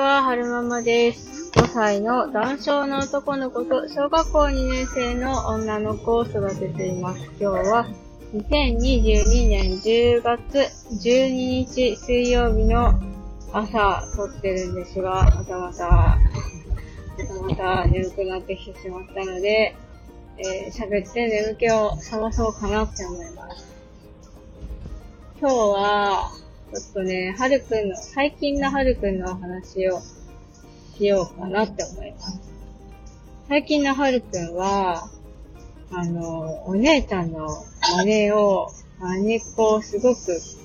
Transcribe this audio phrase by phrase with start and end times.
[0.00, 1.50] は、はるままです。
[1.52, 7.20] 5歳の男性の男の子と小学校2年生の女の子を育てています。
[7.38, 7.86] 今日は
[8.32, 10.58] 2022年10月
[11.04, 12.98] 12日水曜日の
[13.52, 16.18] 朝撮ってるんですが、またまた、ま
[17.54, 19.76] たまた眠くなってきてしまったので、
[20.38, 23.68] えー喋って眠気を覚まそうかなって思います。
[25.40, 26.39] 今日は、
[26.72, 30.00] ちょっとね、はるくんの、最近のはるくんのお話を
[30.96, 32.40] しようかなって思います。
[33.48, 35.10] 最近のはるくんは、
[35.90, 37.48] あの、お姉ちゃんの
[37.80, 38.68] 真似を、
[39.00, 40.56] 真似っこをすごくし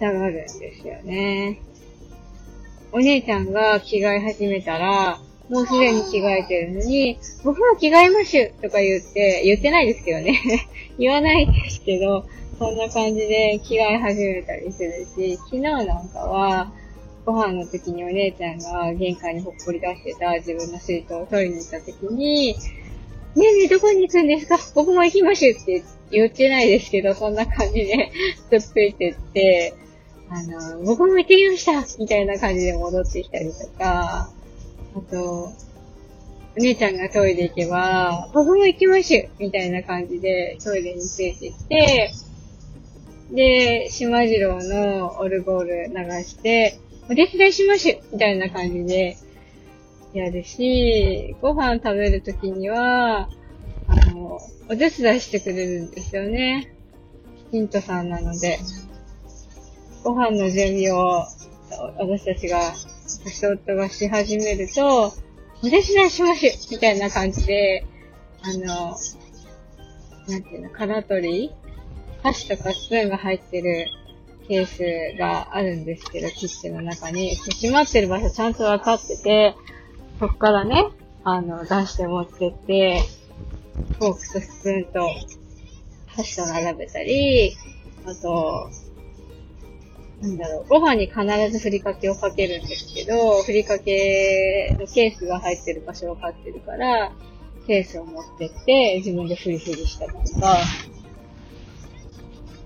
[0.00, 1.60] たがるんですよね。
[2.92, 5.20] お姉ちゃんが着替え始めたら、
[5.50, 10.40] もうすでに着替えてるのに、僕も着替えましゅとか言って、言ってないですけどね。
[10.98, 12.24] 言わないですけど、
[12.58, 16.72] そんな感じで着替え始めたりするし、昨日なんかは、
[17.24, 22.56] ご飯の時にお姉ちゃんが玄関にほっこり出してた自分のシートを取りに行った時に、ね
[23.36, 24.58] えねえどこに行くんですか？
[24.74, 28.10] 僕も行きましゅって言ってないですけど、そんな感じで
[28.50, 29.74] くっついてって、
[30.30, 31.84] あの、僕も行ってきました！
[31.98, 34.30] みたいな感じで戻ってきたりとか、
[34.96, 35.52] あと、
[36.56, 42.10] お姉ちゃんがトイレ行けば、僕も行きましゅみたいな感じでトイレについてきて、
[43.30, 46.78] で、島次郎のオルゴール流して、
[47.10, 49.16] お手伝いしましみたいな感じで
[50.14, 53.28] やるし、ご飯食べるときには、
[53.86, 56.72] あの、お手伝いしてくれるんですよね。
[57.50, 58.58] ヒントさんなので。
[60.04, 61.26] ご飯の準備を
[61.98, 62.74] 私たちが、
[63.24, 65.10] 私と夫がし始めると、お
[65.62, 67.84] 手伝いしましゅみたいな感じで、
[68.42, 68.96] あの、
[70.28, 71.50] なんていうの、金取り
[72.28, 73.88] 箸とかスプーンが入ってる
[74.48, 77.34] ケースがあるんですけど、キッチンの中に。
[77.36, 79.56] 閉まってる場所ちゃんと分かってて、
[80.20, 80.88] そこからね、
[81.24, 83.00] あの、出して持ってって、
[83.98, 85.00] フォークとスプーンと
[86.06, 87.56] 箸と並べたり、
[88.04, 88.70] あと、
[90.20, 97.12] なんだろう、ご飯に必ずふりかけをかけるんですけど、ふりかけのケースが入ってる場所分かってるから、
[97.66, 100.56] ケースを持ってって、自分でフリフリしたりとか、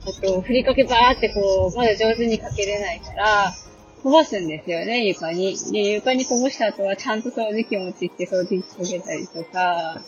[0.04, 3.54] あと、ふりかけばーってこう、まだ上手にかけれないから、
[4.02, 5.56] こぼすんですよね、床に。
[5.70, 10.02] で、床にこぼした後はちゃんと掃除機持ってきて掃除機かけたりとか、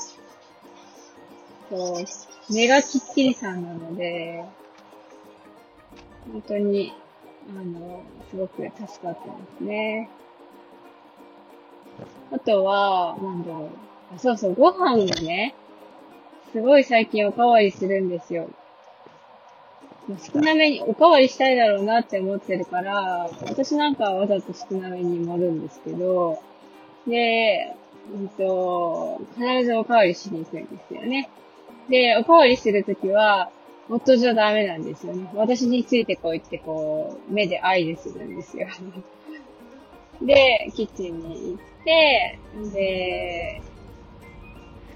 [1.70, 2.04] そう、
[2.52, 4.44] 目がきっきりさんなので、
[6.32, 6.92] 本当に、
[7.50, 10.10] あの、すごく助かってますね。
[12.32, 13.70] あとは、なんだろ
[14.16, 14.18] う。
[14.18, 15.54] そうそう、ご飯をね、
[16.52, 18.48] すごい最近おかわりするんですよ。
[20.18, 26.38] 少なめに、おかわりしたいだろうなって思ってるから、私なんかはわざと少なめに盛るんですけど、
[27.06, 27.74] で、
[28.12, 31.30] うんと、必ずおかわりしに行くんですよね。
[31.88, 33.50] で、おかわりするときは、
[33.88, 35.30] 夫じゃダメなんですよね。
[35.34, 38.68] 私についてこいってこう、目で合図するんですよ。
[40.22, 42.38] で、キッチンに行って、
[42.72, 43.62] で、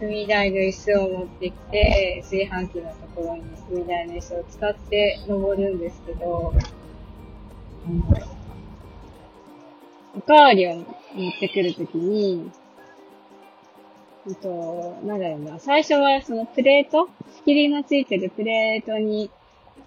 [0.01, 6.55] 踏み台の椅子を持ってきて、炊飯器のところに踏み台の椅子を使って登るんですけど、
[10.17, 10.85] おかわりを持っ
[11.41, 12.51] てくるときに、
[14.29, 19.31] えっと、なんだろうな、最初はそのプレート仕切りのついてるプレートに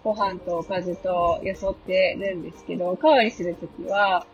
[0.04, 4.26] ご飯とおかずとよそってるんですけど、おかわりするときは、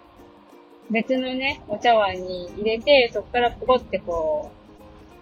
[0.89, 4.56] 別のね、お茶碗に入れて、そこからポコってこう、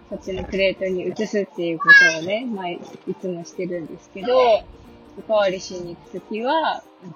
[0.08, 2.80] そっちのプレートに移すっていうことをね、まあ、い
[3.20, 4.36] つもしてるんですけど、
[5.18, 7.10] おかわりしに行くときは、えっ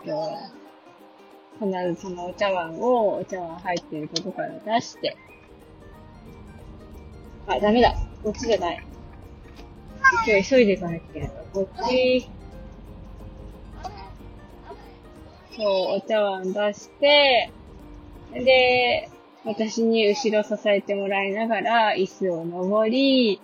[1.61, 5.17] と、必ずそのお茶碗をお茶碗入ってるとこから出して、
[7.47, 7.95] あ、ダメだ。
[8.23, 8.87] こっちじゃない。
[10.27, 11.31] 今日急いでいかなきゃいけない。
[11.53, 12.29] こっち。
[15.57, 17.51] そう、お茶碗出して、
[18.33, 19.09] で、
[19.45, 23.41] 私に後ろ支えてもらいながら、椅子を登り、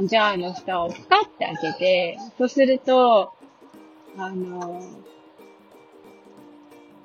[0.00, 3.32] ジャーの下をスカッて開けて、そうすると、
[4.16, 4.82] あの、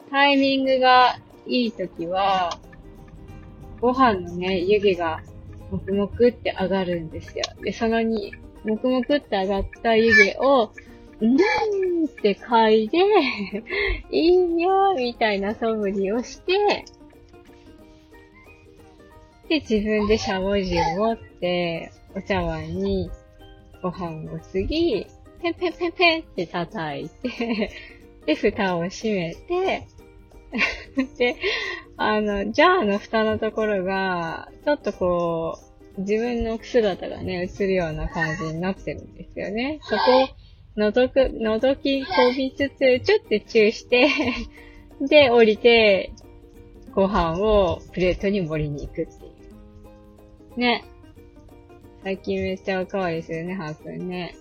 [0.09, 2.57] タイミングがいいときは、
[3.81, 5.21] ご飯のね、湯気が、
[5.69, 7.43] もくもくって上がるんですよ。
[7.61, 8.33] で、そのに、
[8.63, 10.71] もくもくって上がった湯気を、
[11.19, 12.99] うーんって嗅いで、
[14.11, 16.85] いいよみたいな素振りをして、
[19.49, 23.09] で、自分でしゃもじを持って、お茶碗に
[23.81, 25.07] ご飯をつぎ、
[25.41, 27.71] ペンペンペンペンって叩いて、
[28.25, 29.87] で、蓋を閉めて、
[31.17, 31.35] で、
[31.95, 35.59] あの、ジャーの蓋のところが、ちょっとこ
[35.97, 39.79] う、自分の姿がね、映るような感じになってるんですよね。
[39.83, 40.27] そこを
[40.77, 44.07] 覗く、覗き込みつつ、ちょっとチューして
[45.01, 46.11] で、降りて、
[46.93, 49.26] ご飯をプレートに盛りに行くって。
[50.59, 50.83] ね。
[52.03, 54.35] 最近めっちゃ可愛いですよね、ハーくんね。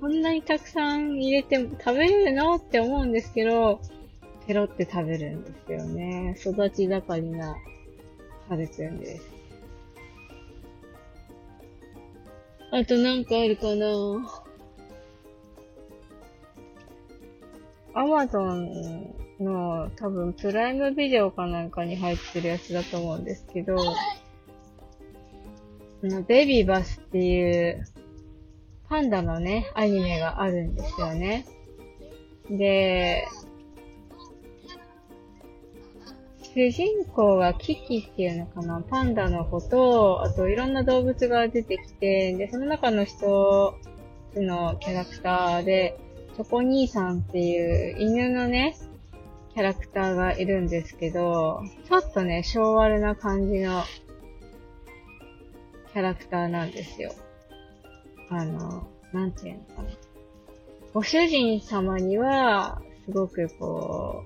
[0.00, 3.80] そんなにたくさん入れても食べれるのって思うんですけど、
[4.46, 6.36] ペロって食べるんですよね。
[6.38, 7.56] 育ち盛りな
[8.48, 9.30] ハルくんです。
[12.70, 13.86] あとなんかあるかな
[17.94, 23.76] アマゾンの多分プライムビデオかなんかに入ってるやつだと思うんですけど、
[26.02, 27.86] のベビーバスっていう
[28.88, 31.46] パンダのね、アニメがあるんですよね。
[32.50, 33.26] で、
[36.54, 43.74] 主人公がキキっていうのかなパンダの子と、あといろんな動物が出てきて、で、その中の人
[44.34, 45.98] のキャラクターで、
[46.34, 48.76] チョコ兄さんっていう犬のね、
[49.52, 53.82] キャラクターがいるんですけど、ちょっとね、昭和な感じの
[55.96, 57.10] キャラクターなんですよ。
[58.28, 59.88] あの、なんていうのかな。
[60.92, 64.22] ご主人様には、すごくこ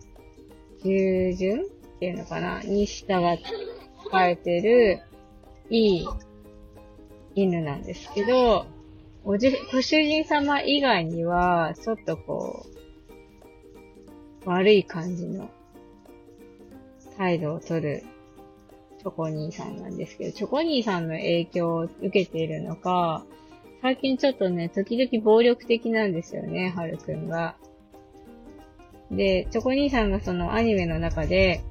[0.80, 1.64] う、従順っ
[2.00, 3.24] ていうのかなに従
[4.20, 5.00] えてる、
[5.68, 6.08] いい
[7.36, 8.66] 犬なんですけど、
[9.24, 12.66] ごじご主人様以外には、ちょっとこ
[14.44, 15.48] う、悪い感じの
[17.16, 18.02] 態度をとる
[19.00, 23.24] チョコ兄さんなんですけど、チョコ兄さんの影響を受けているのか、
[23.80, 27.56] 最近ちょっとね、時々暴力的なんですよね、はるくんが。
[29.10, 31.62] で、チョコ兄さんがそのアニメの中で、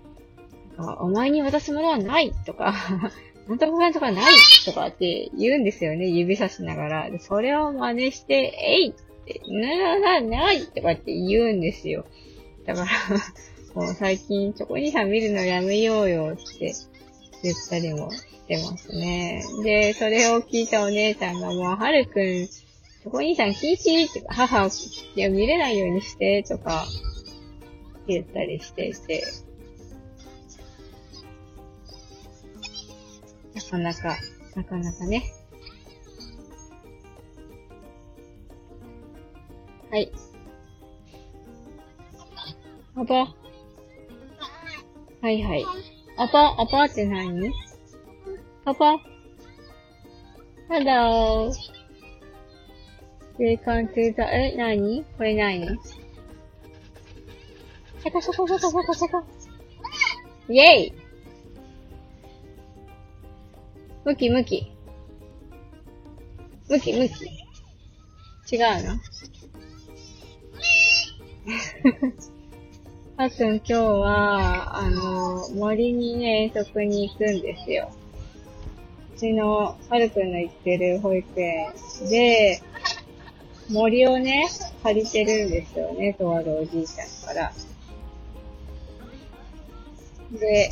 [0.99, 2.73] お前に渡すものはないとか、
[3.47, 4.33] なんとかなんとかない
[4.65, 7.09] とかって言うんですよね、指さしながら。
[7.11, 8.93] でそれを真似して、えいっ
[9.25, 12.05] て、な、な、ないとかって言うんですよ。
[12.65, 12.87] だから
[13.75, 16.73] もう最近チョコ兄さん見るのやめようよって
[17.43, 19.43] 言ったりもしてますね。
[19.63, 22.47] で、それを聞いたお姉ちゃんがもう、はるくん、
[23.03, 24.69] そこ兄さん禁止って母を
[25.15, 26.85] 見れないようにしてとか
[28.07, 29.23] 言ったりしていて、
[33.55, 34.17] なかなか、
[34.55, 35.23] なかなかね。
[39.89, 40.11] はい。
[42.95, 43.15] パパ。
[45.21, 45.65] はいはい。
[46.21, 47.49] アパ、アパって何
[48.65, 48.97] パパ
[50.67, 51.49] ?Hello.
[53.39, 59.23] Welcome to the, え、何これ何シャカシャカシャカシャカシャカ。
[60.49, 60.93] イェイ
[64.03, 64.73] 向き向き。
[66.67, 67.13] 向き向き。
[68.53, 68.99] 違うの
[73.19, 77.91] はっくん今日は、あの、森にね、遠足に行くんですよ。
[79.13, 81.73] うちの、はるくんの行ってる保育園
[82.09, 82.61] で、
[83.69, 84.47] 森をね、
[84.83, 87.51] 借りてるんですよね、とあるおじいちゃんから。
[90.39, 90.69] で、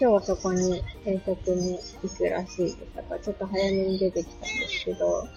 [0.00, 2.78] 今日はそこに遠足に行くらしいです。
[2.96, 5.28] だからちょっと早めに出てきたんですけど、は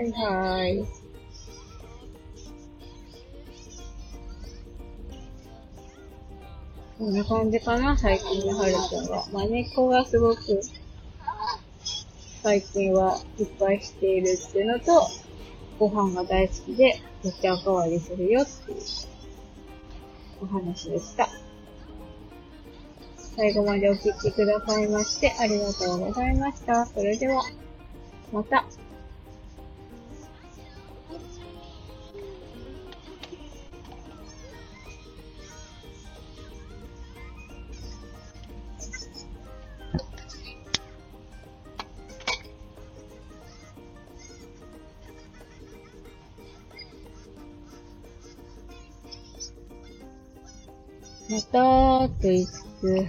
[0.00, 1.01] いはーい。
[7.02, 9.26] こんな感じかな、最近のはるくんは。
[9.32, 10.60] まあ、根っこがすごく、
[12.44, 15.08] 最近はいっぱいしているっていうのと、
[15.80, 18.78] ご飯が大好きで、めっちゃおかわりするよっていう
[20.42, 21.28] お話でした。
[23.16, 26.86] 最後までお聴きくださいましてありがとうございました。
[26.86, 27.42] それでは、
[28.32, 28.64] また。
[51.32, 53.08] またーと言って、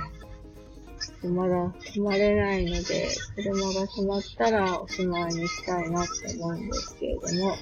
[1.27, 1.55] まだ
[1.93, 7.57] 止まれないので、車が止まったらおしまいにしたいなって思うんですけれども、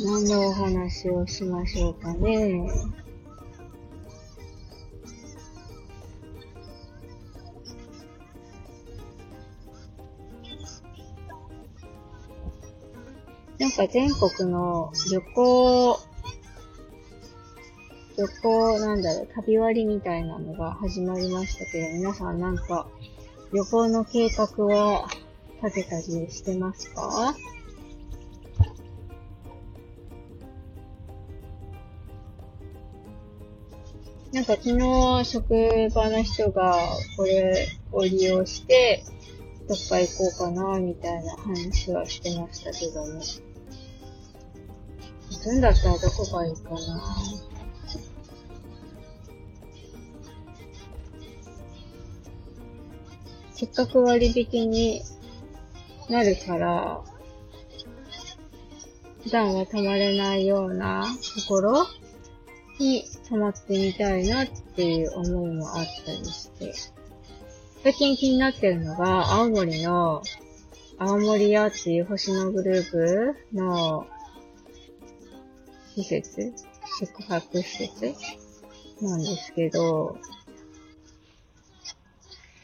[0.00, 2.66] 何のお話をしましょうかね。
[13.60, 16.11] なんか全国の旅行、
[18.22, 22.86] 旅行、なんだろう、旅割みたいなのが始まりましたけど、皆さんなんか
[23.52, 25.08] 旅行の計画は
[25.60, 27.34] 立てたりしてますか？
[34.32, 35.48] なんか昨日職
[35.92, 36.78] 場の人が
[37.16, 39.02] これを利用して
[39.66, 43.20] どっか行こうかなみたいな話はしてましたけども。
[45.30, 46.78] 行くんだったらどこがいいかな
[53.62, 55.02] せっかく割引に
[56.10, 57.00] なるから、
[59.22, 61.86] 普段は泊まれないようなところ
[62.80, 66.74] に泊まってみたいなっていう思いもあったりして。
[67.84, 70.22] 最近気になってるのが、青森の、
[70.98, 74.08] 青森屋っていう星野グループの
[75.94, 76.52] 施設
[76.98, 78.12] 宿泊施設
[79.00, 80.18] なんですけど、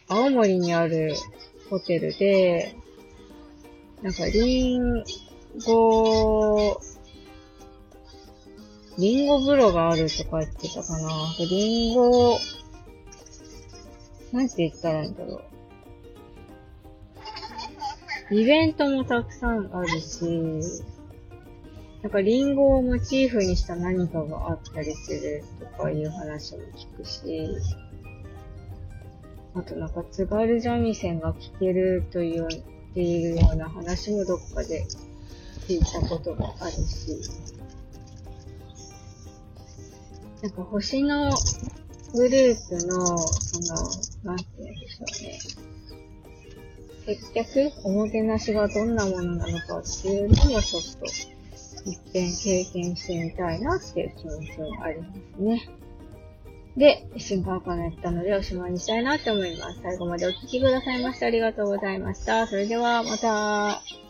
[0.08, 1.14] 青森にある
[1.68, 2.74] ホテルで、
[4.02, 5.04] なんかリン
[5.66, 6.80] ゴ
[8.98, 11.08] リンゴ風呂があるとか言ってたかな。
[11.38, 12.38] リンゴ、
[14.32, 15.40] なんて言ったらいいんだろ
[18.30, 18.34] う。
[18.34, 20.24] イベントもたくさんあるし、
[22.02, 27.48] なんかリンゴをモチーフにした何かがあったりするとかいう話も聞くし、
[29.58, 34.86] あとなんか津軽三味線が聴けるという、っていうような話もどっかで
[35.66, 37.20] 聞いたことがあるし、
[40.42, 41.30] なんか星の
[42.14, 45.38] グループの、その、なんて言うんでしょうね。
[47.06, 51.06] 接客おもてなしがどんなものなのかっていうのもちょっと
[51.84, 55.77] 一遍経験してみたいなっていう気持ちもありますね。
[56.78, 59.80] で、瞬間かなったのでおしまいにしたいなって思います。
[59.82, 62.46] 最後までお聴きくださいましてありがとうございました。
[62.46, 64.07] それではまた。